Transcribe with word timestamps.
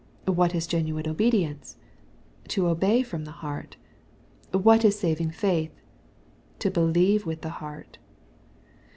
—What 0.25 0.55
is 0.55 0.65
genuine 0.65 1.07
obedience? 1.07 1.77
To 2.47 2.67
obey 2.69 3.03
from 3.03 3.23
the 3.23 3.29
heart.— 3.45 3.77
What 4.63 4.83
is 4.83 4.97
saving 4.97 5.29
faith? 5.29 5.79
To 6.57 6.71
believe 6.71 7.27
with 7.27 7.41
the 7.41 7.49
heart. 7.61 7.99